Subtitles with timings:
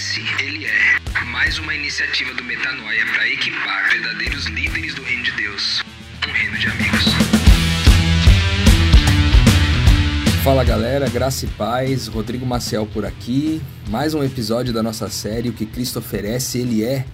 [0.00, 5.32] Esse ele é mais uma iniciativa do Metanoia para equipar verdadeiros líderes do reino de
[5.32, 5.82] Deus.
[6.26, 7.04] Um reino de amigos.
[10.42, 13.60] Fala galera, graça e paz, Rodrigo Maciel por aqui.
[13.90, 17.04] Mais um episódio da nossa série O que Cristo oferece, Ele é.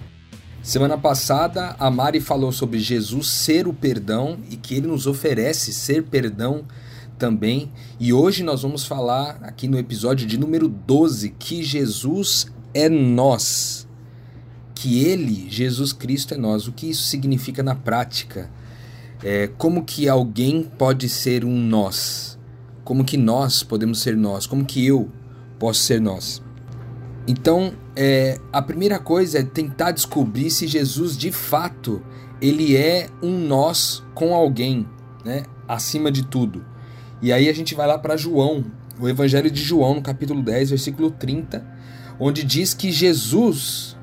[0.62, 5.72] Semana passada, a Mari falou sobre Jesus ser o perdão e que ele nos oferece
[5.72, 6.64] ser perdão
[7.18, 7.72] também.
[7.98, 13.86] E hoje nós vamos falar aqui no episódio de número 12 que Jesus é nós.
[14.74, 16.68] Que ele, Jesus Cristo, é nós.
[16.68, 18.50] O que isso significa na prática?
[19.22, 22.38] É, como que alguém pode ser um nós?
[22.84, 24.46] Como que nós podemos ser nós?
[24.46, 25.10] Como que eu
[25.58, 26.42] posso ser nós?
[27.26, 32.02] Então, é, a primeira coisa é tentar descobrir se Jesus de fato
[32.40, 34.86] ele é um nós com alguém,
[35.24, 35.44] né?
[35.66, 36.64] Acima de tudo.
[37.20, 38.64] E aí a gente vai lá para João,
[39.00, 41.66] o Evangelho de João, no capítulo 10, versículo 30,
[42.18, 43.96] onde diz que Jesus,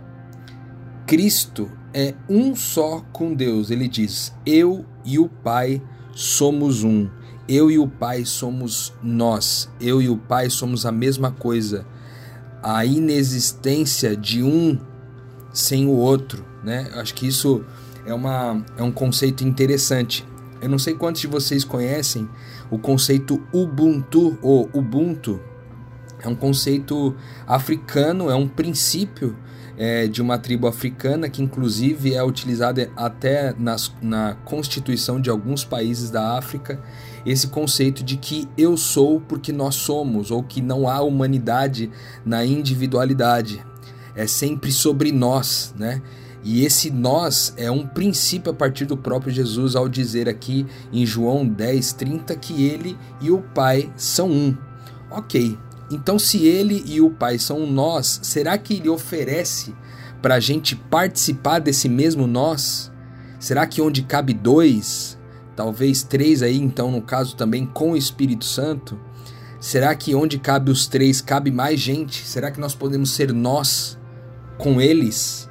[1.06, 3.70] Cristo, é um só com Deus.
[3.70, 5.81] Ele diz: Eu e o Pai
[6.14, 7.09] somos um.
[7.47, 9.70] Eu e o Pai somos nós.
[9.80, 11.86] Eu e o Pai somos a mesma coisa.
[12.61, 14.80] A inexistência de um
[15.53, 16.89] sem o outro, né?
[16.95, 17.64] Acho que isso
[18.05, 20.25] é, uma, é um conceito interessante.
[20.61, 22.27] Eu não sei quantos de vocês conhecem
[22.72, 25.39] o conceito Ubuntu ou Ubuntu.
[26.23, 29.35] É um conceito africano, é um princípio
[29.77, 35.65] é, de uma tribo africana que, inclusive, é utilizado até nas, na constituição de alguns
[35.65, 36.81] países da África.
[37.25, 41.91] Esse conceito de que eu sou porque nós somos, ou que não há humanidade
[42.25, 43.65] na individualidade.
[44.15, 46.02] É sempre sobre nós, né?
[46.43, 51.05] E esse nós é um princípio a partir do próprio Jesus ao dizer aqui em
[51.05, 54.55] João 10, 30 que ele e o Pai são um.
[55.09, 55.58] Ok,
[55.94, 59.73] então se ele e o Pai são nós, será que ele oferece
[60.22, 62.92] para a gente participar desse mesmo nós?
[63.39, 65.17] Será que onde cabe dois,
[65.55, 68.99] talvez três aí, então no caso também com o Espírito Santo,
[69.59, 72.25] será que onde cabe os três cabe mais gente?
[72.25, 73.98] Será que nós podemos ser nós
[74.58, 75.49] com eles?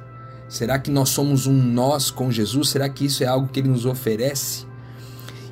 [0.49, 2.69] Será que nós somos um nós com Jesus?
[2.69, 4.65] Será que isso é algo que ele nos oferece?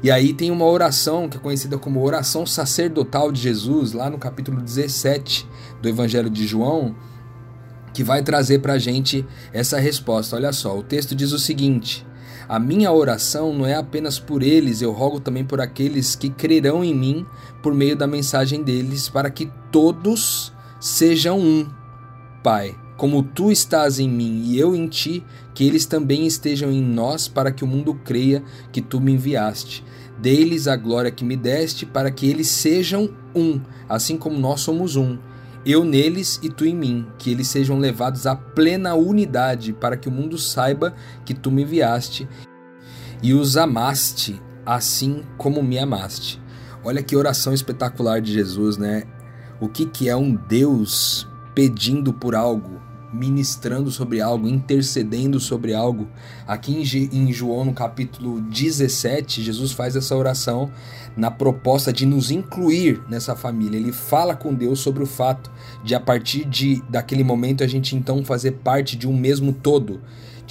[0.04, 4.18] E aí tem uma oração que é conhecida como oração sacerdotal de Jesus, lá no
[4.18, 5.48] capítulo 17
[5.80, 6.96] do Evangelho de João,
[7.94, 9.24] que vai trazer para a gente
[9.54, 10.36] essa resposta.
[10.36, 12.04] Olha só, o texto diz o seguinte:
[12.50, 16.84] A minha oração não é apenas por eles, eu rogo também por aqueles que crerão
[16.84, 17.26] em mim
[17.62, 21.68] por meio da mensagem deles, para que todos sejam um.
[22.44, 25.24] Pai, como tu estás em mim e eu em ti,
[25.54, 29.84] que eles também estejam em nós, para que o mundo creia que tu me enviaste.
[30.22, 33.60] Dê-lhes a glória que me deste, para que eles sejam um,
[33.90, 35.18] assim como nós somos um.
[35.66, 40.08] Eu neles e tu em mim, que eles sejam levados à plena unidade, para que
[40.08, 40.94] o mundo saiba
[41.26, 42.28] que tu me enviaste
[43.22, 46.42] e os amaste, assim como me amaste.
[46.84, 49.04] Olha que oração espetacular de Jesus, né?
[49.60, 52.81] O que, que é um Deus pedindo por algo,
[53.14, 56.08] ministrando sobre algo, intercedendo sobre algo.
[56.48, 60.72] Aqui em João, no capítulo 17, Jesus faz essa oração
[61.16, 63.78] na proposta de nos incluir nessa família.
[63.78, 65.52] Ele fala com Deus sobre o fato
[65.84, 70.00] de, a partir de, daquele momento, a gente então fazer parte de um mesmo todo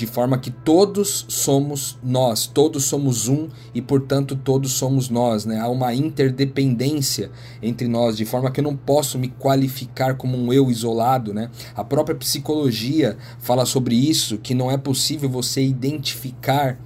[0.00, 5.44] de forma que todos somos nós, todos somos um e, portanto, todos somos nós.
[5.44, 5.60] Né?
[5.60, 7.30] Há uma interdependência
[7.62, 11.34] entre nós, de forma que eu não posso me qualificar como um eu isolado.
[11.34, 11.50] Né?
[11.76, 16.78] A própria psicologia fala sobre isso, que não é possível você identificar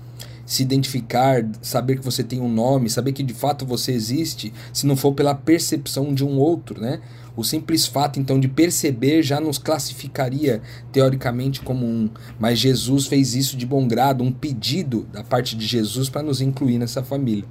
[0.47, 4.87] se identificar, saber que você tem um nome, saber que de fato você existe, se
[4.87, 7.01] não for pela percepção de um outro, né?
[7.37, 10.63] O simples fato então de perceber já nos classificaria
[10.93, 12.09] teoricamente como um,
[12.39, 16.41] mas Jesus fez isso de bom grado, um pedido da parte de Jesus para nos
[16.41, 17.45] incluir nessa família.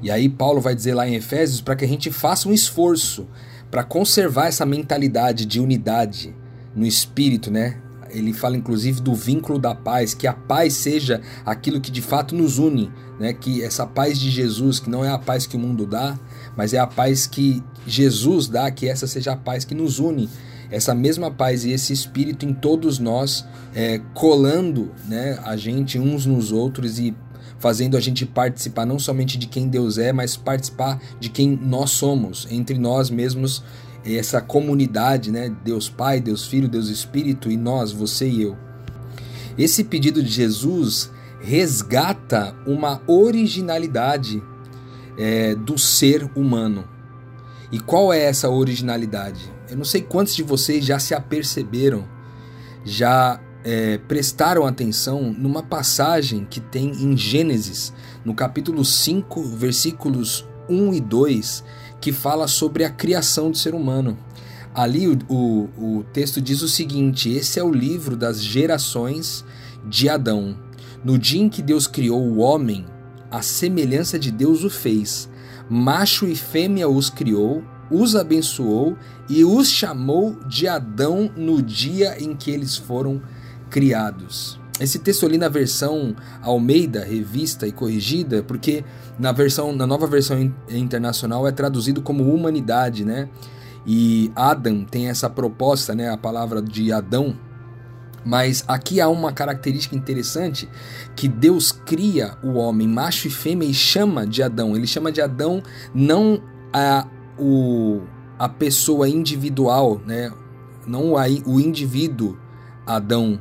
[0.00, 3.26] E aí Paulo vai dizer lá em Efésios para que a gente faça um esforço
[3.70, 6.34] para conservar essa mentalidade de unidade
[6.74, 7.76] no espírito, né?
[8.10, 12.34] Ele fala inclusive do vínculo da paz, que a paz seja aquilo que de fato
[12.34, 13.34] nos une, né?
[13.34, 16.18] Que essa paz de Jesus, que não é a paz que o mundo dá,
[16.58, 20.28] mas é a paz que Jesus dá, que essa seja a paz que nos une,
[20.72, 26.26] essa mesma paz e esse espírito em todos nós, é, colando né, a gente uns
[26.26, 27.16] nos outros e
[27.60, 31.90] fazendo a gente participar não somente de quem Deus é, mas participar de quem nós
[31.90, 33.62] somos, entre nós mesmos,
[34.04, 35.54] essa comunidade, né?
[35.64, 38.56] Deus Pai, Deus Filho, Deus Espírito e nós, você e eu.
[39.56, 41.10] Esse pedido de Jesus
[41.40, 44.42] resgata uma originalidade
[45.18, 46.88] é, do ser humano.
[47.70, 49.58] E qual é essa originalidade?
[49.70, 52.04] eu não sei quantos de vocês já se aperceberam,
[52.84, 57.92] já é, prestaram atenção numa passagem que tem em Gênesis,
[58.24, 61.64] no capítulo 5, versículos 1 e 2,
[62.00, 64.16] que fala sobre a criação do ser humano.
[64.74, 69.44] Ali o, o, o texto diz o seguinte: esse é o livro das gerações
[69.84, 70.56] de Adão.
[71.04, 72.86] No dia em que Deus criou o homem,
[73.30, 75.28] a semelhança de Deus o fez.
[75.68, 78.96] Macho e fêmea os criou, os abençoou
[79.28, 83.20] e os chamou de Adão no dia em que eles foram
[83.70, 84.58] criados.
[84.80, 88.84] Esse texto ali na versão Almeida, revista e corrigida, porque
[89.18, 93.28] na versão na nova versão internacional é traduzido como humanidade, né?
[93.84, 97.34] E Adam tem essa proposta, né, a palavra de Adão,
[98.24, 100.68] mas aqui há uma característica interessante
[101.16, 104.76] que Deus cria o homem macho e fêmea e chama de Adão.
[104.76, 105.62] Ele chama de Adão
[105.94, 106.42] não
[106.72, 107.06] a
[107.38, 108.02] o,
[108.38, 110.32] a pessoa individual, né?
[110.86, 112.36] Não a, o indivíduo
[112.86, 113.40] Adão,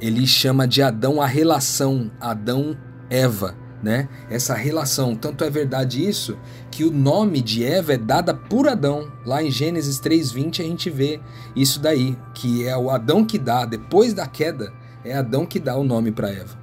[0.00, 4.08] ele chama de Adão a relação Adão-Eva, né?
[4.30, 5.14] Essa relação.
[5.14, 6.36] Tanto é verdade isso
[6.70, 9.10] que o nome de Eva é dada por Adão.
[9.24, 11.20] Lá em Gênesis 3:20 a gente vê
[11.54, 14.72] isso daí, que é o Adão que dá depois da queda,
[15.04, 16.58] é Adão que dá o nome para Eva.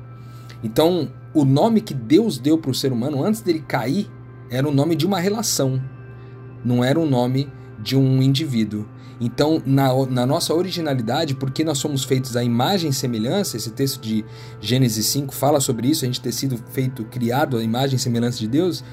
[0.63, 4.09] Então, o nome que Deus deu para o ser humano antes dele cair
[4.49, 5.81] era o nome de uma relação,
[6.63, 8.87] não era o nome de um indivíduo.
[9.25, 14.01] Então, na, na, nossa originalidade, porque nós somos feitos à imagem e semelhança, esse texto
[14.01, 14.25] de
[14.59, 18.37] Gênesis 5 fala sobre isso, a gente ter sido feito, criado à imagem e semelhança
[18.37, 18.83] de Deus,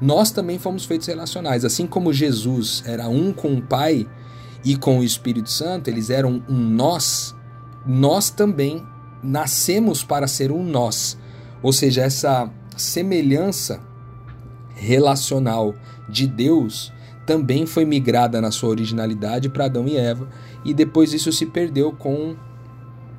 [0.00, 1.64] nós também fomos feitos relacionais.
[1.64, 4.06] Assim como Jesus era um com o Pai
[4.64, 7.34] e com o Espírito Santo, eles eram um nós,
[7.84, 8.86] nós também
[9.20, 11.18] nascemos para ser um nós.
[11.60, 13.80] Ou seja, essa semelhança
[14.76, 15.74] relacional
[16.08, 16.92] de Deus
[17.26, 20.28] também foi migrada na sua originalidade para Adão e Eva,
[20.64, 22.36] e depois isso se perdeu com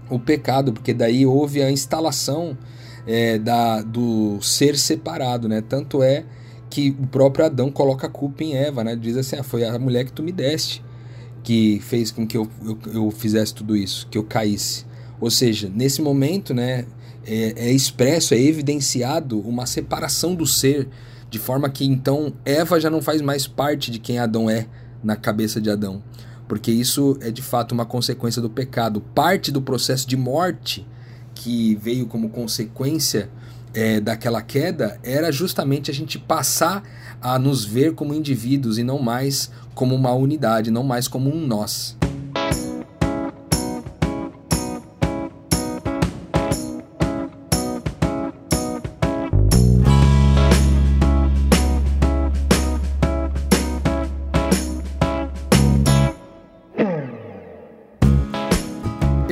[0.09, 2.57] o pecado, porque daí houve a instalação
[3.07, 5.61] é, da, do ser separado, né?
[5.61, 6.25] Tanto é
[6.69, 8.95] que o próprio Adão coloca a culpa em Eva, né?
[8.95, 10.83] Diz assim: ah, foi a mulher que tu me deste
[11.43, 14.85] que fez com que eu, eu, eu fizesse tudo isso, que eu caísse.
[15.19, 16.85] Ou seja, nesse momento, né,
[17.25, 20.87] é, é expresso, é evidenciado uma separação do ser
[21.33, 24.67] de forma que então Eva já não faz mais parte de quem Adão é
[25.03, 26.03] na cabeça de Adão.
[26.47, 29.01] Porque isso é de fato uma consequência do pecado.
[29.01, 30.85] Parte do processo de morte
[31.33, 33.31] que veio como consequência
[33.73, 36.83] é, daquela queda era justamente a gente passar
[37.19, 41.47] a nos ver como indivíduos e não mais como uma unidade, não mais como um
[41.47, 41.97] nós.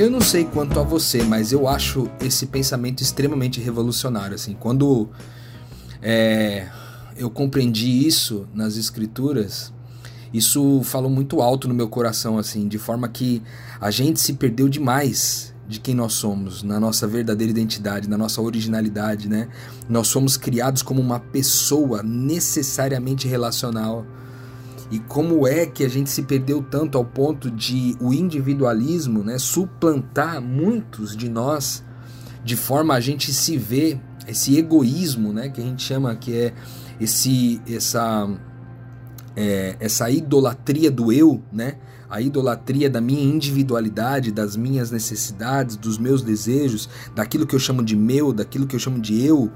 [0.02, 4.34] Eu não sei quanto a você, mas eu acho esse pensamento extremamente revolucionário.
[4.34, 5.08] Assim, quando
[6.02, 6.66] é,
[7.16, 9.72] eu compreendi isso nas escrituras,
[10.34, 13.44] isso falou muito alto no meu coração, assim, de forma que
[13.80, 18.42] a gente se perdeu demais de quem nós somos, na nossa verdadeira identidade, na nossa
[18.42, 19.46] originalidade, né?
[19.88, 24.04] Nós somos criados como uma pessoa necessariamente relacional
[24.92, 29.38] e como é que a gente se perdeu tanto ao ponto de o individualismo né,
[29.38, 31.82] suplantar muitos de nós,
[32.44, 36.52] de forma a gente se ver esse egoísmo, né, que a gente chama que é
[37.00, 38.28] esse essa
[39.34, 41.78] é, essa idolatria do eu, né?
[42.10, 47.82] A idolatria da minha individualidade, das minhas necessidades, dos meus desejos, daquilo que eu chamo
[47.82, 49.50] de meu, daquilo que eu chamo de eu.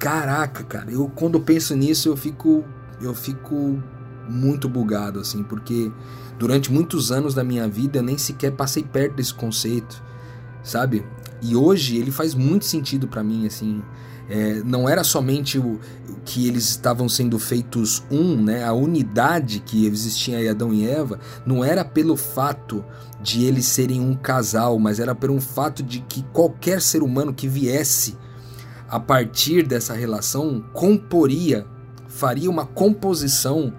[0.00, 2.64] Caraca, cara, eu quando penso nisso eu fico
[3.00, 3.80] eu fico
[4.28, 5.90] muito bugado, assim, porque
[6.38, 10.02] durante muitos anos da minha vida eu nem sequer passei perto desse conceito,
[10.62, 11.04] sabe?
[11.40, 13.82] E hoje ele faz muito sentido para mim, assim.
[14.28, 15.80] É, não era somente o,
[16.24, 18.64] que eles estavam sendo feitos um, né?
[18.64, 22.84] A unidade que existia em Adão e Eva não era pelo fato
[23.20, 27.48] de eles serem um casal, mas era pelo fato de que qualquer ser humano que
[27.48, 28.16] viesse
[28.88, 31.66] a partir dessa relação comporia,
[32.08, 33.72] faria uma composição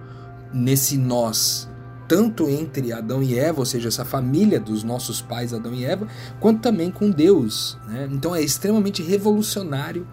[0.53, 1.69] nesse nós,
[2.07, 6.07] tanto entre Adão e Eva, ou seja, essa família dos nossos pais Adão e Eva,
[6.39, 7.77] quanto também com Deus.
[7.87, 8.07] Né?
[8.11, 10.07] Então é extremamente revolucionário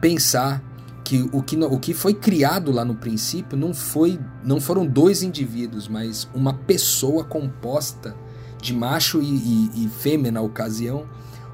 [0.00, 0.62] pensar
[1.04, 5.22] que o, que o que foi criado lá no princípio não foi não foram dois
[5.22, 8.14] indivíduos, mas uma pessoa composta
[8.60, 11.06] de macho e, e, e fêmea na ocasião,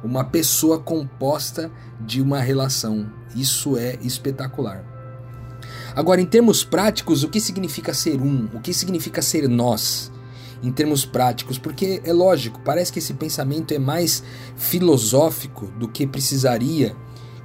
[0.03, 1.71] uma pessoa composta
[2.01, 3.07] de uma relação.
[3.35, 4.96] Isso é espetacular.
[5.97, 8.49] Agora, em termos práticos, o que significa ser um?
[8.53, 10.13] O que significa ser nós?
[10.63, 14.23] em termos práticos, porque é lógico, parece que esse pensamento é mais
[14.57, 16.97] filosófico do que precisaria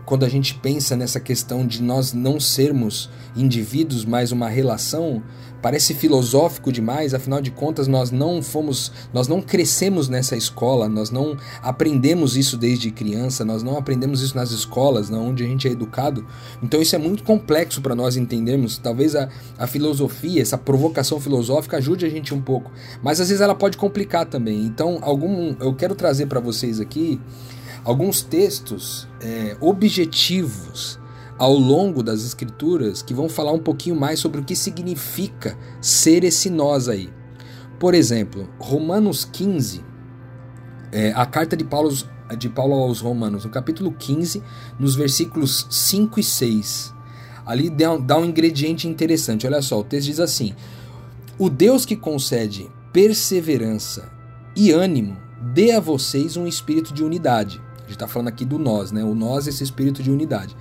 [0.06, 5.24] quando a gente pensa nessa questão de nós não sermos indivíduos, mas uma relação,
[5.62, 11.12] parece filosófico demais, afinal de contas nós não fomos, nós não crescemos nessa escola, nós
[11.12, 15.68] não aprendemos isso desde criança, nós não aprendemos isso nas escolas, na onde a gente
[15.68, 16.26] é educado.
[16.62, 18.78] Então isso é muito complexo para nós entendermos.
[18.78, 23.42] Talvez a, a filosofia, essa provocação filosófica ajude a gente um pouco, mas às vezes
[23.42, 24.66] ela pode complicar também.
[24.66, 27.20] Então, algum eu quero trazer para vocês aqui
[27.84, 31.00] alguns textos é, objetivos
[31.38, 36.24] ao longo das escrituras que vão falar um pouquinho mais sobre o que significa ser
[36.24, 37.10] esse nós aí.
[37.80, 39.84] Por exemplo, Romanos 15,
[40.92, 41.92] é, a carta de Paulo,
[42.38, 44.44] de Paulo aos Romanos, no capítulo 15,
[44.80, 46.94] nos versículos 5 e 6.
[47.44, 49.48] Ali dá, dá um ingrediente interessante.
[49.48, 50.54] Olha só, o texto diz assim:
[51.40, 54.12] O Deus que concede perseverança
[54.56, 57.60] e ânimo dê a vocês um espírito de unidade
[57.92, 59.04] gente está falando aqui do nós, né?
[59.04, 60.56] O nós, esse espírito de unidade.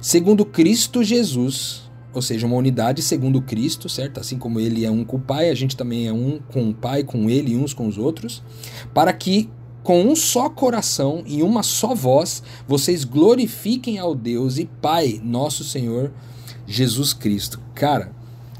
[0.00, 4.18] Segundo Cristo Jesus, ou seja, uma unidade segundo Cristo, certo?
[4.18, 6.74] Assim como ele é um com o Pai, a gente também é um com o
[6.74, 8.42] Pai, com ele e uns com os outros,
[8.94, 9.48] para que
[9.82, 15.64] com um só coração e uma só voz vocês glorifiquem ao Deus e Pai, nosso
[15.64, 16.12] Senhor
[16.66, 17.60] Jesus Cristo.
[17.74, 18.12] Cara,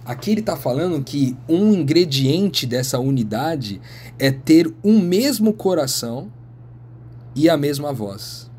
[0.04, 3.80] aqui ele está falando que um ingrediente dessa unidade
[4.18, 6.30] é ter um mesmo coração
[7.34, 8.50] e a mesma voz.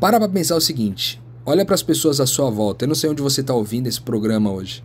[0.00, 2.84] Para para pensar o seguinte: olha para as pessoas à sua volta.
[2.84, 4.84] Eu não sei onde você está ouvindo esse programa hoje.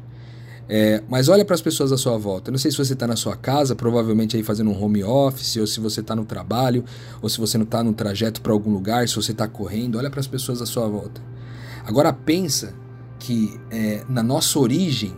[0.67, 2.49] É, mas olha para as pessoas à sua volta.
[2.49, 5.57] Eu não sei se você está na sua casa, provavelmente aí fazendo um home office,
[5.57, 6.85] ou se você está no trabalho,
[7.21, 9.97] ou se você não está no trajeto para algum lugar, se você está correndo.
[9.97, 11.21] Olha para as pessoas à sua volta.
[11.85, 12.73] Agora pensa
[13.19, 15.15] que é, na nossa origem,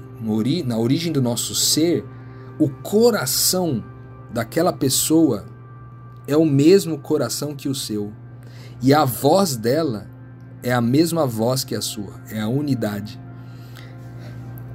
[0.66, 2.04] na origem do nosso ser,
[2.60, 3.84] o coração
[4.34, 5.46] daquela pessoa
[6.28, 8.12] é o mesmo coração que o seu,
[8.82, 10.08] e a voz dela
[10.62, 13.20] é a mesma voz que a sua, é a unidade.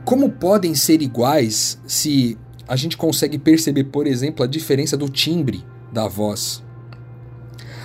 [0.04, 5.64] Como podem ser iguais se a gente consegue perceber, por exemplo, a diferença do timbre
[5.92, 6.62] da voz?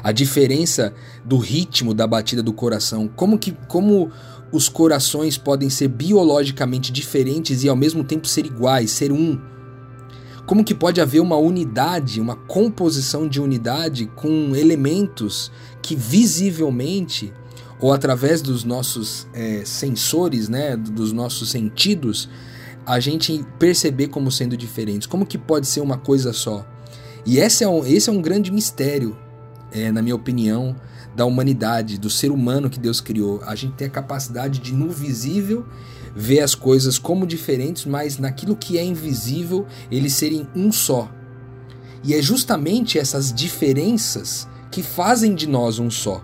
[0.03, 0.93] A diferença
[1.23, 3.07] do ritmo da batida do coração?
[3.07, 4.11] Como que como
[4.51, 9.41] os corações podem ser biologicamente diferentes e ao mesmo tempo ser iguais, ser um?
[10.45, 17.33] Como que pode haver uma unidade, uma composição de unidade com elementos que visivelmente
[17.79, 22.29] ou através dos nossos é, sensores, né, dos nossos sentidos,
[22.85, 25.07] a gente perceber como sendo diferentes?
[25.07, 26.65] Como que pode ser uma coisa só?
[27.25, 29.17] E esse é um, esse é um grande mistério,
[29.75, 30.73] é, na minha opinião,
[31.13, 33.41] da humanidade, do ser humano que Deus criou.
[33.45, 35.65] A gente tem a capacidade de, no visível,
[36.15, 41.11] ver as coisas como diferentes, mas naquilo que é invisível, eles serem um só.
[42.05, 46.23] E é justamente essas diferenças que fazem de nós um só.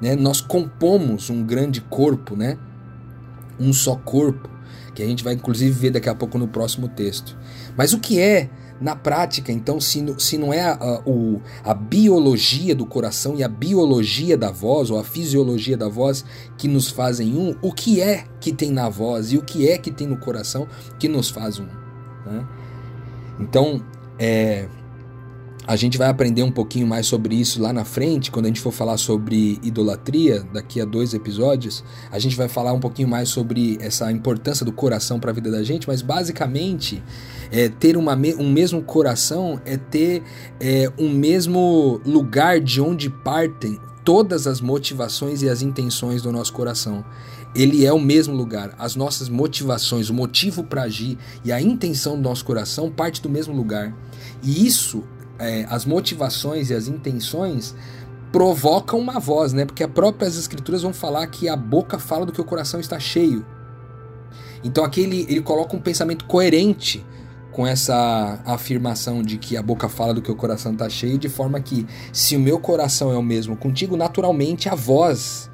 [0.00, 0.14] Né?
[0.14, 2.56] Nós compomos um grande corpo, né?
[3.58, 4.48] um só corpo,
[4.94, 7.36] que a gente vai inclusive ver daqui a pouco no próximo texto.
[7.76, 11.72] Mas o que é na prática, então, se, se não é a, a, o, a
[11.72, 16.24] biologia do coração e a biologia da voz, ou a fisiologia da voz,
[16.58, 19.78] que nos fazem um, o que é que tem na voz e o que é
[19.78, 20.66] que tem no coração
[20.98, 21.66] que nos faz um?
[22.26, 22.46] Né?
[23.40, 23.82] Então,
[24.18, 24.68] é,
[25.66, 28.60] a gente vai aprender um pouquinho mais sobre isso lá na frente, quando a gente
[28.60, 31.82] for falar sobre idolatria, daqui a dois episódios.
[32.10, 35.50] A gente vai falar um pouquinho mais sobre essa importância do coração para a vida
[35.50, 37.02] da gente, mas basicamente,
[37.50, 40.22] é, ter uma, um mesmo coração é ter
[40.60, 46.52] é, um mesmo lugar de onde partem todas as motivações e as intenções do nosso
[46.52, 47.02] coração.
[47.54, 48.74] Ele é o mesmo lugar.
[48.78, 53.30] As nossas motivações, o motivo para agir e a intenção do nosso coração parte do
[53.30, 53.94] mesmo lugar.
[54.42, 55.04] E isso
[55.38, 57.74] é, as motivações e as intenções
[58.32, 59.64] provocam uma voz, né?
[59.64, 62.98] Porque as próprias escrituras vão falar que a boca fala do que o coração está
[62.98, 63.46] cheio.
[64.62, 67.04] Então aqui ele, ele coloca um pensamento coerente
[67.52, 71.28] com essa afirmação de que a boca fala do que o coração está cheio, de
[71.28, 75.48] forma que se o meu coração é o mesmo contigo, naturalmente a voz,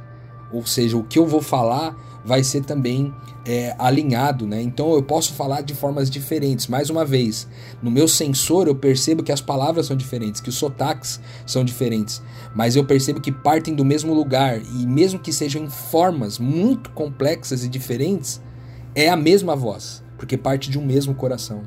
[0.51, 3.15] ou seja, o que eu vou falar vai ser também
[3.47, 4.61] é, alinhado, né?
[4.63, 6.67] Então eu posso falar de formas diferentes.
[6.67, 7.49] Mais uma vez,
[7.83, 12.23] no meu sensor eu percebo que as palavras são diferentes, que os sotaques são diferentes,
[12.55, 16.91] mas eu percebo que partem do mesmo lugar e mesmo que sejam em formas muito
[16.91, 18.41] complexas e diferentes,
[18.95, 21.63] é a mesma voz, porque parte de um mesmo coração.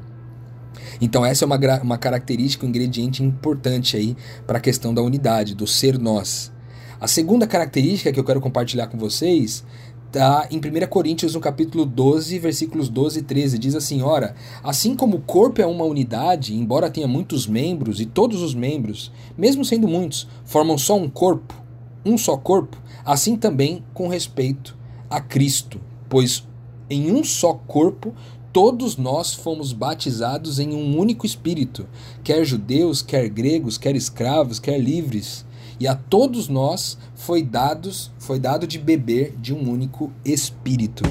[1.01, 5.55] Então essa é uma, uma característica, um ingrediente importante aí para a questão da unidade,
[5.55, 6.51] do ser nós.
[6.99, 9.65] A segunda característica que eu quero compartilhar com vocês
[10.13, 14.95] tá em 1 Coríntios, no capítulo 12, versículos 12 e 13, diz assim: Ora, assim
[14.95, 19.65] como o corpo é uma unidade, embora tenha muitos membros, e todos os membros, mesmo
[19.65, 21.59] sendo muitos, formam só um corpo,
[22.05, 24.77] um só corpo, assim também com respeito
[25.09, 26.47] a Cristo, pois
[26.87, 28.13] em um só corpo
[28.53, 31.87] todos nós fomos batizados em um único espírito,
[32.23, 35.43] quer judeus, quer gregos, quer escravos, quer livres
[35.79, 41.03] e a todos nós foi dados, foi dado de beber de um único espírito.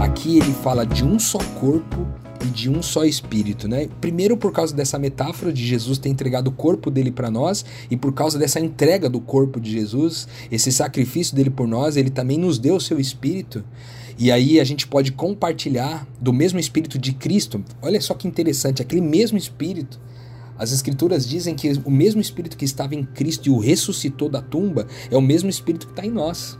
[0.00, 3.88] Aqui ele fala de um só corpo e de um só espírito, né?
[4.00, 7.96] Primeiro por causa dessa metáfora de Jesus ter entregado o corpo dele para nós e
[7.96, 12.38] por causa dessa entrega do corpo de Jesus, esse sacrifício dele por nós, ele também
[12.38, 13.64] nos deu o seu espírito.
[14.18, 17.64] E aí a gente pode compartilhar do mesmo espírito de Cristo.
[17.80, 20.00] Olha só que interessante, aquele mesmo espírito
[20.60, 24.42] as escrituras dizem que o mesmo espírito que estava em Cristo e o ressuscitou da
[24.42, 26.58] tumba é o mesmo espírito que está em nós.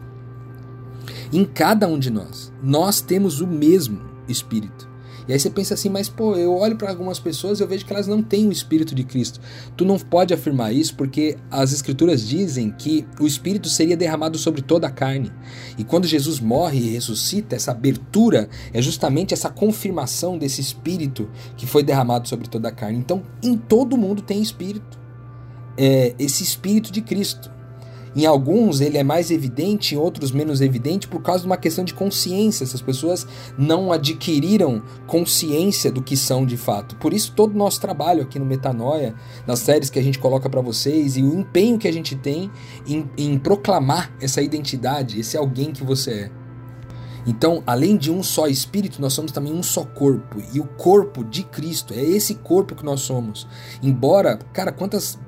[1.30, 2.50] Em cada um de nós.
[2.62, 4.89] Nós temos o mesmo espírito.
[5.30, 7.87] E aí você pensa assim, mas pô, eu olho para algumas pessoas e eu vejo
[7.87, 9.40] que elas não têm o Espírito de Cristo.
[9.76, 14.60] Tu não pode afirmar isso porque as Escrituras dizem que o Espírito seria derramado sobre
[14.60, 15.30] toda a carne.
[15.78, 21.64] E quando Jesus morre e ressuscita, essa abertura é justamente essa confirmação desse Espírito que
[21.64, 22.99] foi derramado sobre toda a carne.
[22.99, 24.99] Então, em todo mundo tem Espírito.
[25.78, 27.52] É, esse Espírito de Cristo.
[28.14, 31.84] Em alguns ele é mais evidente, em outros menos evidente, por causa de uma questão
[31.84, 32.64] de consciência.
[32.64, 33.26] Essas pessoas
[33.56, 36.96] não adquiriram consciência do que são de fato.
[36.96, 39.14] Por isso, todo o nosso trabalho aqui no Metanoia,
[39.46, 42.50] nas séries que a gente coloca para vocês e o empenho que a gente tem
[42.86, 46.40] em, em proclamar essa identidade, esse alguém que você é.
[47.26, 50.42] Então, além de um só espírito, nós somos também um só corpo.
[50.52, 53.46] E o corpo de Cristo é esse corpo que nós somos.
[53.82, 55.18] Embora, cara, quantas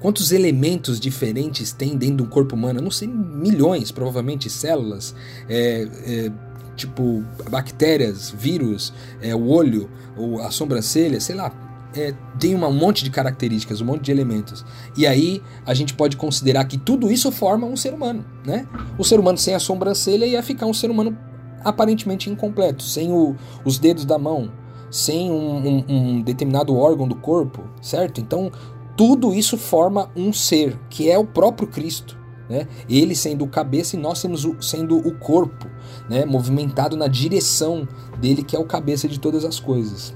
[0.00, 2.78] Quantos elementos diferentes tem dentro do corpo humano?
[2.78, 5.14] Eu não sei, milhões, provavelmente, células,
[5.48, 6.32] é, é,
[6.76, 11.52] tipo bactérias, vírus, é, o olho, ou a sobrancelha, sei lá.
[11.94, 14.64] É, tem um monte de características, um monte de elementos.
[14.96, 18.68] E aí a gente pode considerar que tudo isso forma um ser humano, né?
[18.98, 21.16] O ser humano sem a sobrancelha ia ficar um ser humano
[21.64, 24.52] aparentemente incompleto, sem o, os dedos da mão,
[24.90, 28.20] sem um, um, um, determinado órgão do corpo, certo?
[28.20, 28.52] Então
[28.96, 32.16] tudo isso forma um ser, que é o próprio Cristo.
[32.48, 32.66] Né?
[32.88, 34.22] Ele sendo o cabeça e nós
[34.60, 35.66] sendo o corpo,
[36.08, 36.24] né?
[36.24, 37.86] movimentado na direção
[38.18, 40.14] dele, que é o cabeça de todas as coisas.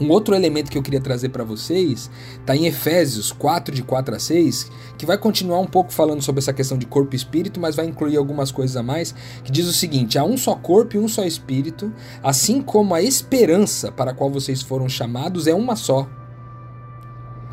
[0.00, 2.10] Um outro elemento que eu queria trazer para vocês
[2.40, 6.40] está em Efésios 4, de 4 a 6, que vai continuar um pouco falando sobre
[6.40, 9.66] essa questão de corpo e espírito, mas vai incluir algumas coisas a mais, que diz
[9.66, 14.10] o seguinte: há um só corpo e um só espírito, assim como a esperança para
[14.10, 16.08] a qual vocês foram chamados é uma só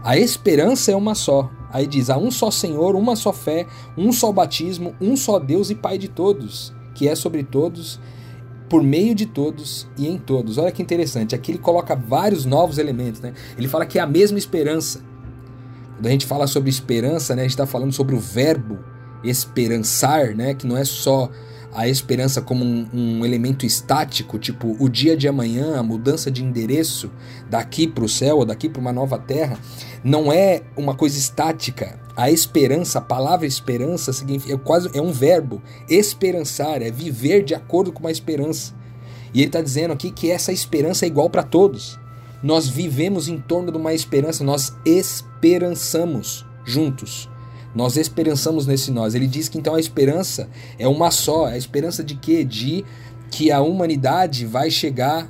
[0.04, 1.50] a esperança é uma só.
[1.72, 5.70] Aí diz: há um só Senhor, uma só fé, um só batismo, um só Deus
[5.70, 8.00] e Pai de todos, que é sobre todos,
[8.70, 10.58] por meio de todos e em todos.
[10.58, 11.36] Olha que interessante.
[11.36, 13.20] Aqui ele coloca vários novos elementos.
[13.20, 13.34] Né?
[13.58, 15.02] Ele fala que é a mesma esperança.
[15.96, 18.80] Quando a gente fala sobre esperança, né, a gente está falando sobre o verbo
[19.22, 21.30] esperançar, né, que não é só
[21.74, 26.44] a esperança como um, um, elemento estático, tipo o dia de amanhã, a mudança de
[26.44, 27.12] endereço
[27.50, 29.58] daqui para o céu ou daqui para uma nova terra,
[30.04, 32.00] não é uma coisa estática.
[32.16, 35.62] A esperança, a palavra esperança significa, é quase é um verbo.
[35.88, 38.74] Esperançar é viver de acordo com uma esperança.
[39.34, 42.00] E ele está dizendo aqui que essa esperança é igual para todos.
[42.42, 47.30] Nós vivemos em torno de uma esperança, nós esperançamos juntos.
[47.74, 49.16] Nós esperançamos nesse nós.
[49.16, 51.46] Ele diz que então a esperança é uma só.
[51.46, 52.44] A esperança de quê?
[52.44, 52.84] De
[53.30, 55.30] que a humanidade vai chegar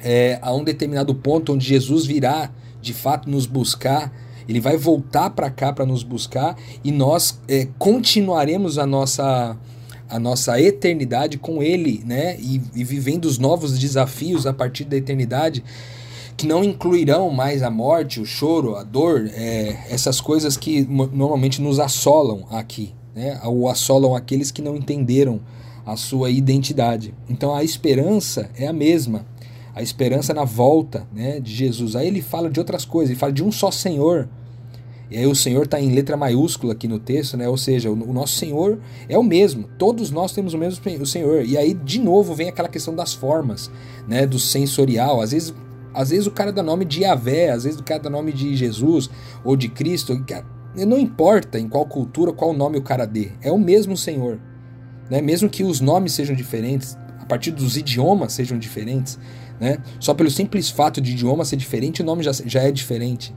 [0.00, 4.12] é, a um determinado ponto onde Jesus virá de fato nos buscar.
[4.48, 9.56] Ele vai voltar para cá para nos buscar e nós é, continuaremos a nossa
[10.10, 12.34] a nossa eternidade com Ele, né?
[12.40, 15.62] E, e vivendo os novos desafios a partir da eternidade
[16.38, 21.60] que não incluirão mais a morte, o choro, a dor, é, essas coisas que normalmente
[21.60, 23.40] nos assolam aqui, né?
[23.44, 25.40] ou assolam aqueles que não entenderam
[25.84, 27.12] a sua identidade.
[27.28, 29.26] Então a esperança é a mesma,
[29.74, 31.96] a esperança na volta né, de Jesus.
[31.96, 34.28] Aí ele fala de outras coisas, ele fala de um só Senhor.
[35.10, 37.48] E aí o Senhor está em letra maiúscula aqui no texto, né?
[37.48, 39.64] Ou seja, o, o, nosso Senhor é o mesmo.
[39.78, 41.46] Todos nós temos o mesmo o Senhor.
[41.46, 43.70] E aí, de novo, vem aquela questão das formas,
[44.06, 44.26] né?
[44.26, 45.22] Do sensorial.
[45.22, 45.54] Às vezes
[45.98, 48.54] às vezes o cara dá nome de Yahvé, às vezes o cara dá nome de
[48.54, 49.10] Jesus
[49.42, 50.16] ou de Cristo.
[50.86, 53.32] Não importa em qual cultura, qual nome o cara dê.
[53.42, 54.38] É o mesmo Senhor.
[55.10, 55.20] né?
[55.20, 59.18] mesmo que os nomes sejam diferentes, a partir dos idiomas sejam diferentes,
[59.58, 59.78] né?
[59.98, 63.34] só pelo simples fato de idioma ser diferente, o nome já, já é diferente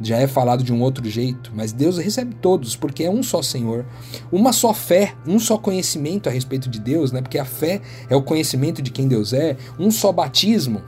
[0.00, 3.40] já é falado de um outro jeito, mas Deus recebe todos, porque é um só
[3.42, 3.86] Senhor,
[4.30, 7.22] uma só fé, um só conhecimento a respeito de Deus, né?
[7.22, 10.82] Porque a fé é o conhecimento de quem Deus é, um só batismo.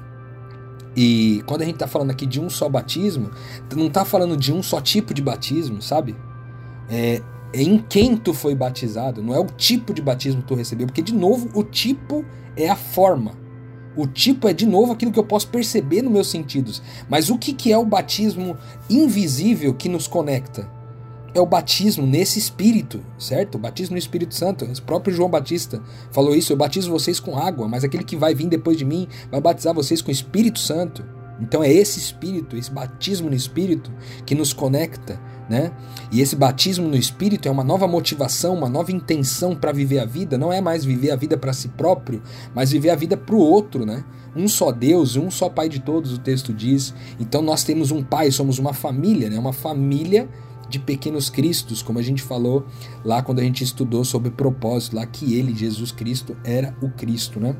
[0.96, 3.30] E quando a gente está falando aqui de um só batismo,
[3.74, 6.16] não está falando de um só tipo de batismo, sabe?
[6.88, 7.20] É,
[7.52, 10.86] é em quem tu foi batizado, não é o tipo de batismo que tu recebeu,
[10.86, 12.24] porque de novo o tipo
[12.56, 13.32] é a forma.
[13.94, 16.82] O tipo é, de novo, aquilo que eu posso perceber nos meus sentidos.
[17.08, 18.56] Mas o que, que é o batismo
[18.90, 20.75] invisível que nos conecta?
[21.36, 23.56] É o batismo nesse espírito, certo?
[23.56, 24.64] O batismo no Espírito Santo.
[24.64, 28.34] O próprio João Batista falou isso: eu batizo vocês com água, mas aquele que vai
[28.34, 31.04] vir depois de mim vai batizar vocês com o Espírito Santo.
[31.38, 33.92] Então é esse espírito, esse batismo no espírito
[34.24, 35.70] que nos conecta né?
[36.10, 40.04] E esse batismo no Espírito é uma nova motivação, uma nova intenção para viver a
[40.04, 40.36] vida.
[40.36, 42.22] Não é mais viver a vida para si próprio,
[42.54, 44.04] mas viver a vida para o outro, né?
[44.34, 46.92] Um só Deus, um só Pai de todos, o texto diz.
[47.18, 49.38] Então nós temos um Pai, somos uma família, né?
[49.38, 50.28] Uma família
[50.68, 52.66] de pequenos cristos, como a gente falou
[53.04, 57.38] lá quando a gente estudou sobre propósito, lá que ele, Jesus Cristo, era o Cristo,
[57.38, 57.56] né?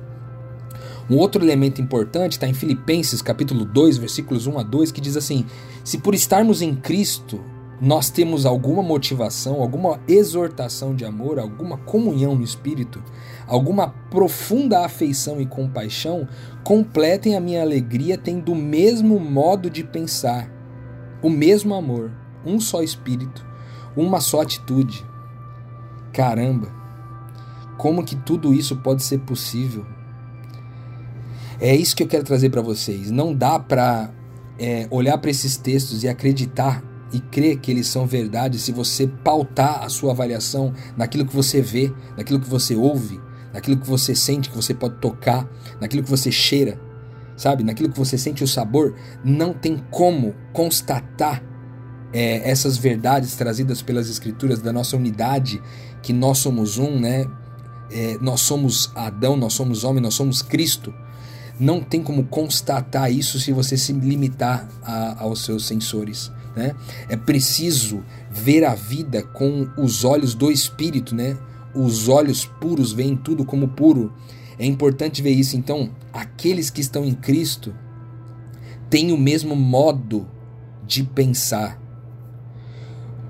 [1.09, 5.16] Um outro elemento importante está em Filipenses capítulo 2, versículos 1 a 2, que diz
[5.16, 5.47] assim:
[5.85, 7.40] Se por estarmos em Cristo
[7.81, 13.03] nós temos alguma motivação, alguma exortação de amor, alguma comunhão no espírito,
[13.47, 16.27] alguma profunda afeição e compaixão,
[16.64, 20.51] completem a minha alegria tendo o mesmo modo de pensar,
[21.23, 22.11] o mesmo amor,
[22.47, 23.45] um só espírito,
[23.97, 25.05] uma só atitude.
[26.13, 26.69] Caramba,
[27.77, 29.85] como que tudo isso pode ser possível?
[31.61, 33.11] É isso que eu quero trazer para vocês.
[33.11, 34.11] Não dá para
[34.59, 36.83] é, olhar para esses textos e acreditar
[37.13, 41.61] e crer que eles são verdade se você pautar a sua avaliação naquilo que você
[41.61, 43.21] vê, naquilo que você ouve,
[43.53, 45.49] naquilo que você sente, que você pode tocar,
[45.81, 46.81] naquilo que você cheira,
[47.37, 47.63] sabe?
[47.63, 51.43] Naquilo que você sente o sabor, não tem como constatar
[52.12, 55.62] é, essas verdades trazidas pelas escrituras da nossa unidade,
[56.03, 57.27] que nós somos um, né?
[57.90, 60.92] É, nós somos Adão, nós somos homem, nós somos Cristo.
[61.59, 66.31] Não tem como constatar isso se você se limitar a, aos seus sensores.
[66.55, 66.75] Né?
[67.09, 71.37] É preciso ver a vida com os olhos do Espírito, né?
[71.75, 74.12] Os olhos puros veem tudo como puro.
[74.59, 75.57] É importante ver isso.
[75.57, 77.75] Então, aqueles que estão em Cristo
[78.88, 80.27] têm o mesmo modo
[80.87, 81.79] de pensar.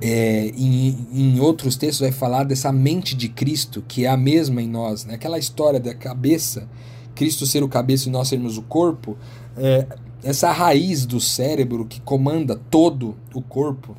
[0.01, 4.61] É, em, em, outros textos vai falar dessa mente de Cristo, que é a mesma
[4.61, 5.05] em nós.
[5.05, 5.15] Né?
[5.15, 6.69] Aquela história da cabeça,
[7.15, 9.17] Cristo ser o cabeça e nós sermos o corpo.
[9.57, 9.87] É,
[10.23, 13.97] essa raiz do cérebro que comanda todo o corpo,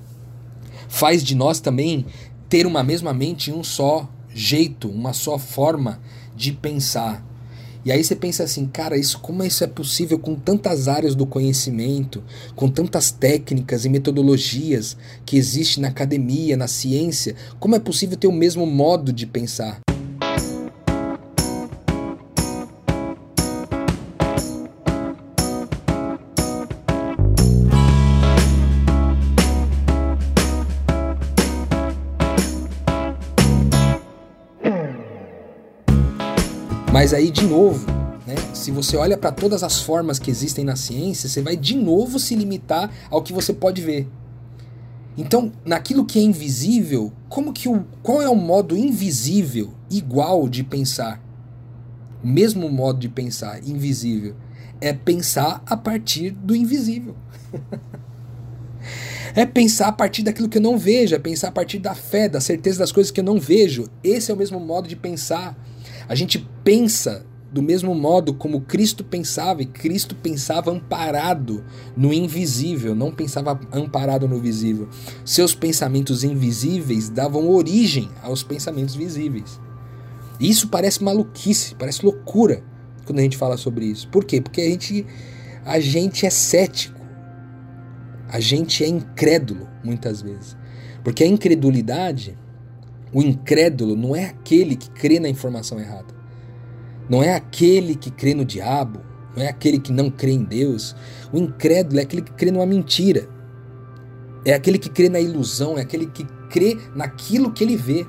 [0.88, 2.06] faz de nós também
[2.50, 6.00] ter uma mesma mente, um só jeito, uma só forma
[6.36, 7.26] de pensar.
[7.88, 11.26] E aí você pensa assim, cara, isso como isso é possível com tantas áreas do
[11.26, 12.22] conhecimento,
[12.54, 18.28] com tantas técnicas e metodologias que existe na academia, na ciência, como é possível ter
[18.28, 19.80] o mesmo modo de pensar?
[37.08, 37.90] Mas aí, de novo,
[38.28, 41.74] né, se você olha para todas as formas que existem na ciência, você vai de
[41.74, 44.06] novo se limitar ao que você pode ver.
[45.18, 50.66] Então, naquilo que é invisível, como que o, qual é o modo invisível igual de
[50.66, 51.24] pensar?
[52.22, 54.36] Mesmo modo de pensar invisível
[54.82, 57.16] é pensar a partir do invisível.
[59.34, 62.28] é pensar a partir daquilo que eu não vejo, é pensar a partir da fé,
[62.28, 63.88] da certeza das coisas que eu não vejo.
[64.04, 65.58] Esse é o mesmo modo de pensar.
[66.08, 71.64] A gente pensa do mesmo modo como Cristo pensava, e Cristo pensava amparado
[71.96, 74.90] no invisível, não pensava amparado no visível.
[75.24, 79.60] Seus pensamentos invisíveis davam origem aos pensamentos visíveis.
[80.40, 82.64] Isso parece maluquice, parece loucura
[83.06, 84.08] quando a gente fala sobre isso.
[84.10, 84.42] Por quê?
[84.42, 85.06] Porque a gente,
[85.66, 87.00] a gente é cético,
[88.28, 90.56] a gente é incrédulo muitas vezes.
[91.04, 92.38] Porque a incredulidade
[93.18, 96.14] o incrédulo não é aquele que crê na informação errada.
[97.10, 99.00] Não é aquele que crê no diabo.
[99.36, 100.96] Não é aquele que não crê em Deus.
[101.34, 103.28] O incrédulo é aquele que crê numa mentira.
[104.46, 105.80] É aquele que crê na ilusão.
[105.80, 108.06] É aquele que crê naquilo que ele vê.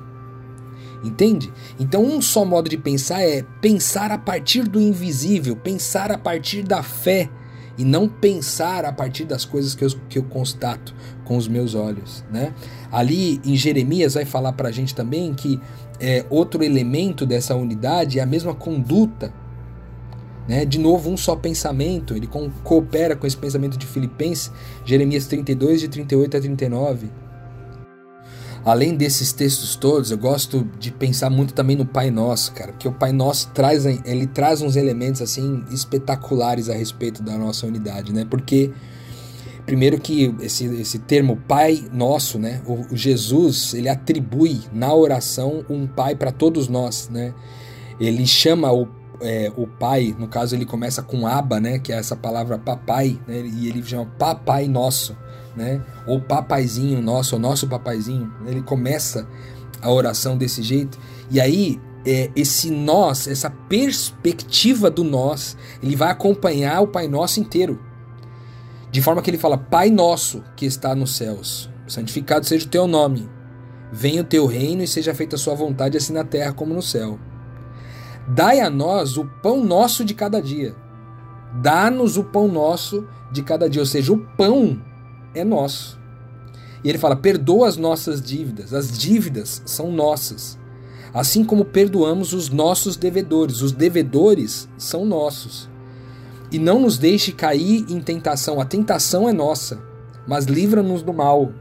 [1.03, 1.51] Entende?
[1.79, 6.61] Então, um só modo de pensar é pensar a partir do invisível, pensar a partir
[6.61, 7.27] da fé
[7.79, 10.93] e não pensar a partir das coisas que eu, que eu constato
[11.25, 12.53] com os meus olhos, né?
[12.91, 15.59] Ali em Jeremias vai falar para a gente também que
[15.99, 19.33] é, outro elemento dessa unidade é a mesma conduta
[20.49, 20.65] né?
[20.65, 22.27] De novo, um só pensamento, ele
[22.63, 24.51] coopera com esse pensamento de Filipenses,
[24.83, 27.11] Jeremias 32, de 38 a 39.
[28.65, 32.87] Além desses textos todos, eu gosto de pensar muito também no Pai Nosso, cara, porque
[32.87, 38.13] o Pai Nosso traz, ele traz uns elementos assim espetaculares a respeito da nossa unidade,
[38.13, 38.25] né?
[38.29, 38.71] Porque
[39.65, 42.61] primeiro que esse, esse termo Pai Nosso, né?
[42.65, 47.33] O, o Jesus, ele atribui na oração um Pai para todos nós, né?
[47.99, 48.87] Ele chama o
[49.21, 53.19] é, o pai, no caso ele começa com aba, né, que é essa palavra papai,
[53.27, 55.15] né, e ele chama papai nosso,
[55.55, 58.31] né, ou papaizinho nosso, ou nosso papaizinho.
[58.45, 59.27] Ele começa
[59.81, 60.97] a oração desse jeito.
[61.29, 67.39] E aí é, esse nós, essa perspectiva do nós, ele vai acompanhar o Pai Nosso
[67.39, 67.79] inteiro.
[68.91, 72.87] De forma que ele fala: Pai nosso que está nos céus, santificado seja o teu
[72.87, 73.29] nome.
[73.91, 76.81] Venha o teu reino e seja feita a sua vontade, assim na terra como no
[76.81, 77.19] céu.
[78.27, 80.75] Dai a nós o pão nosso de cada dia.
[81.55, 83.81] Dá-nos o pão nosso de cada dia.
[83.81, 84.79] Ou seja, o pão
[85.33, 85.99] é nosso.
[86.83, 88.73] E ele fala: perdoa as nossas dívidas.
[88.73, 90.57] As dívidas são nossas.
[91.13, 93.61] Assim como perdoamos os nossos devedores.
[93.61, 95.69] Os devedores são nossos.
[96.51, 98.59] E não nos deixe cair em tentação.
[98.59, 99.79] A tentação é nossa.
[100.27, 101.51] Mas livra-nos do mal.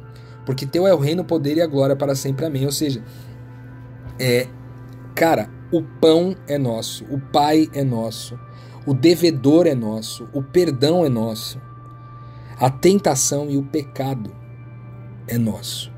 [0.45, 2.47] Porque teu é o reino, o poder e a glória para sempre.
[2.47, 2.65] Amém.
[2.65, 3.03] Ou seja,
[4.19, 4.49] é,
[5.15, 8.39] cara, o pão é nosso, o Pai é nosso,
[8.87, 11.61] o devedor é nosso, o perdão é nosso,
[12.59, 14.35] a tentação e o pecado
[15.29, 15.93] é nosso.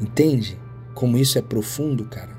[0.00, 0.58] Entende
[0.94, 2.34] como isso é profundo, cara?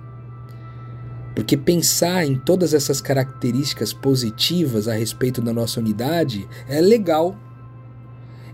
[1.36, 7.36] Porque pensar em todas essas características positivas a respeito da nossa unidade é legal.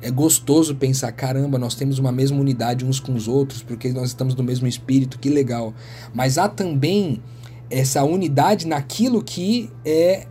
[0.01, 4.07] É gostoso pensar, caramba, nós temos uma mesma unidade uns com os outros, porque nós
[4.07, 5.75] estamos no mesmo espírito, que legal.
[6.12, 7.21] Mas há também
[7.69, 10.27] essa unidade naquilo que é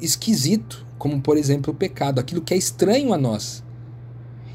[0.00, 3.62] esquisito, como por exemplo o pecado, aquilo que é estranho a nós.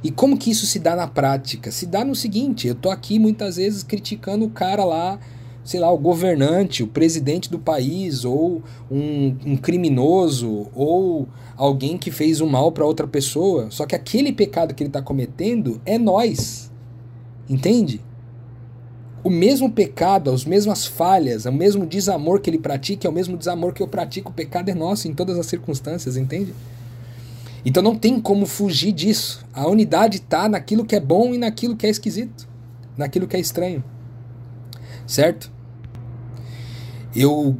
[0.05, 1.71] E como que isso se dá na prática?
[1.71, 5.19] Se dá no seguinte, eu tô aqui muitas vezes criticando o cara lá,
[5.63, 12.11] sei lá, o governante, o presidente do país, ou um, um criminoso, ou alguém que
[12.11, 13.71] fez um mal para outra pessoa.
[13.71, 16.71] Só que aquele pecado que ele está cometendo é nós.
[17.49, 17.99] Entende?
[19.23, 23.35] o mesmo pecado, as mesmas falhas, o mesmo desamor que ele pratica é o mesmo
[23.35, 24.29] desamor que eu pratico.
[24.29, 26.53] O pecado é nosso em todas as circunstâncias, entende?
[27.65, 29.43] Então não tem como fugir disso.
[29.51, 32.47] A unidade está naquilo que é bom e naquilo que é esquisito,
[32.95, 33.83] naquilo que é estranho.
[35.07, 35.51] Certo?
[37.15, 37.57] Eu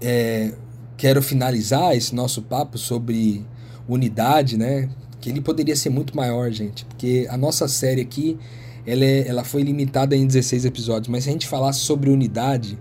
[0.00, 0.52] é,
[0.96, 3.44] quero finalizar esse nosso papo sobre
[3.88, 4.88] unidade, né?
[5.20, 8.38] Que ele poderia ser muito maior, gente, porque a nossa série aqui
[8.86, 12.78] ela, é, ela foi limitada em 16 episódios, mas se a gente falasse sobre unidade,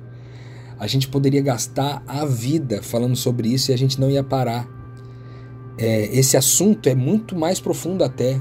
[0.79, 4.80] a gente poderia gastar a vida falando sobre isso e a gente não ia parar.
[5.81, 8.39] É, esse assunto é muito mais profundo até.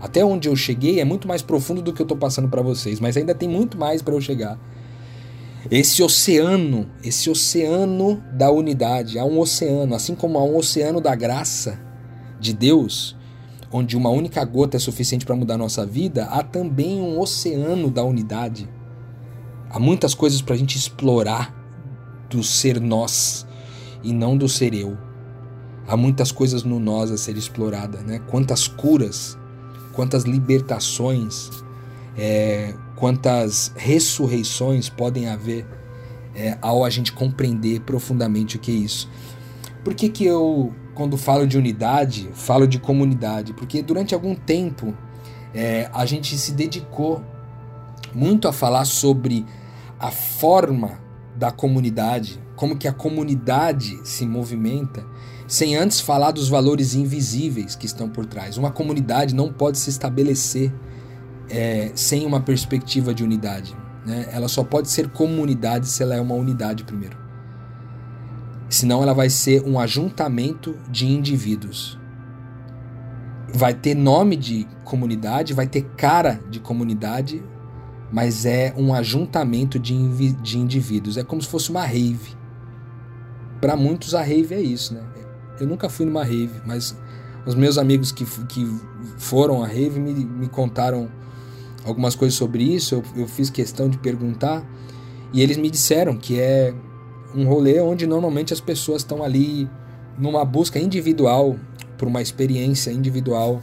[0.00, 3.00] Até onde eu cheguei é muito mais profundo do que eu estou passando para vocês,
[3.00, 4.56] mas ainda tem muito mais para eu chegar.
[5.68, 11.16] Esse oceano, esse oceano da unidade, há um oceano, assim como há um oceano da
[11.16, 11.80] graça
[12.38, 13.16] de Deus,
[13.72, 18.04] onde uma única gota é suficiente para mudar nossa vida, há também um oceano da
[18.04, 18.68] unidade.
[19.68, 21.52] Há muitas coisas para a gente explorar
[22.30, 23.44] do ser nós
[24.04, 25.11] e não do ser eu.
[25.86, 28.20] Há muitas coisas no nós a ser explorada, né?
[28.28, 29.36] Quantas curas,
[29.92, 31.50] quantas libertações,
[32.16, 35.66] é, quantas ressurreições podem haver
[36.34, 39.10] é, ao a gente compreender profundamente o que é isso.
[39.84, 44.94] Por que, que eu quando falo de unidade, falo de comunidade, porque durante algum tempo
[45.54, 47.22] é, a gente se dedicou
[48.14, 49.44] muito a falar sobre
[49.98, 51.00] a forma
[51.36, 55.04] da comunidade, como que a comunidade se movimenta,
[55.46, 58.56] sem antes falar dos valores invisíveis que estão por trás.
[58.56, 60.72] Uma comunidade não pode se estabelecer
[61.50, 63.76] é, sem uma perspectiva de unidade.
[64.06, 64.28] Né?
[64.32, 67.16] Ela só pode ser comunidade se ela é uma unidade primeiro.
[68.68, 71.98] Senão ela vai ser um ajuntamento de indivíduos.
[73.52, 77.42] Vai ter nome de comunidade, vai ter cara de comunidade,
[78.12, 81.16] mas é um ajuntamento de, de indivíduos.
[81.16, 82.36] É como se fosse uma rave.
[83.60, 85.02] Para muitos a rave é isso, né?
[85.58, 86.96] Eu nunca fui numa rave, mas
[87.46, 88.66] os meus amigos que, que
[89.16, 91.08] foram à rave me, me contaram
[91.84, 92.96] algumas coisas sobre isso.
[92.96, 94.64] Eu, eu fiz questão de perguntar
[95.32, 96.74] e eles me disseram que é
[97.34, 99.68] um rolê onde normalmente as pessoas estão ali
[100.18, 101.56] numa busca individual
[101.96, 103.62] por uma experiência individual.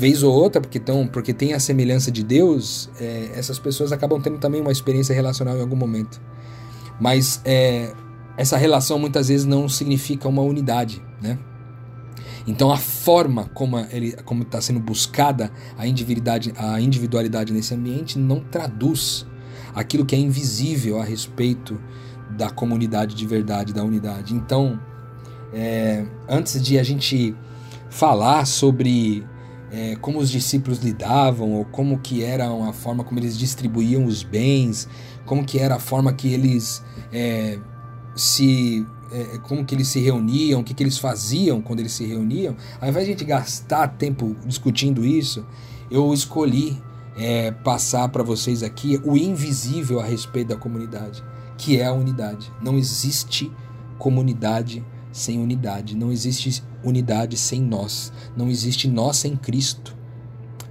[0.00, 4.18] Vez ou outra, porque, tão, porque tem a semelhança de Deus, é, essas pessoas acabam
[4.18, 6.18] tendo também uma experiência relacional em algum momento.
[6.98, 7.92] Mas é,
[8.34, 11.38] essa relação muitas vezes não significa uma unidade, né?
[12.46, 19.26] Então a forma como está sendo buscada a individualidade, a individualidade nesse ambiente não traduz
[19.74, 21.78] aquilo que é invisível a respeito
[22.30, 24.34] da comunidade de verdade, da unidade.
[24.34, 24.80] Então,
[25.52, 27.36] é, antes de a gente
[27.90, 29.28] falar sobre
[29.70, 34.22] é, como os discípulos lidavam ou como que era a forma como eles distribuíam os
[34.22, 34.88] bens,
[35.24, 37.58] como que era a forma que eles é,
[38.14, 42.04] se é, como que eles se reuniam, o que, que eles faziam quando eles se
[42.04, 45.44] reuniam, ao invés de a gente gastar tempo discutindo isso,
[45.90, 46.80] eu escolhi
[47.16, 51.22] é, passar para vocês aqui o invisível a respeito da comunidade,
[51.58, 52.52] que é a unidade.
[52.62, 53.50] Não existe
[53.98, 59.96] comunidade sem unidade, não existe unidade sem nós, não existe nós sem Cristo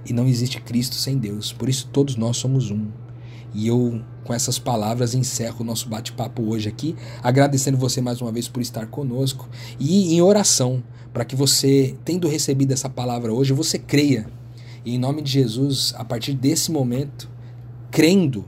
[0.04, 1.52] e não existe Cristo sem Deus.
[1.52, 2.88] Por isso todos nós somos um.
[3.52, 8.30] E eu, com essas palavras, encerro o nosso bate-papo hoje aqui, agradecendo você mais uma
[8.30, 9.48] vez por estar conosco
[9.78, 14.26] e em oração, para que você, tendo recebido essa palavra hoje, você creia.
[14.84, 17.28] E em nome de Jesus, a partir desse momento,
[17.90, 18.44] crendo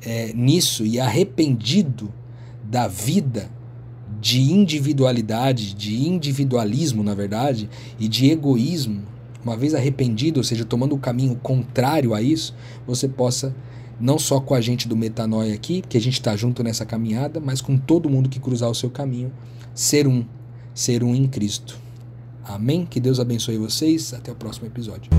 [0.00, 2.12] é, nisso e arrependido
[2.64, 3.50] da vida
[4.22, 9.02] de individualidade, de individualismo, na verdade, e de egoísmo,
[9.44, 12.54] uma vez arrependido, ou seja, tomando o caminho contrário a isso,
[12.86, 13.52] você possa
[13.98, 17.40] não só com a gente do Metanoia aqui, que a gente está junto nessa caminhada,
[17.40, 19.32] mas com todo mundo que cruzar o seu caminho,
[19.74, 20.24] ser um,
[20.72, 21.76] ser um em Cristo.
[22.44, 22.86] Amém?
[22.86, 24.14] Que Deus abençoe vocês.
[24.14, 25.10] Até o próximo episódio.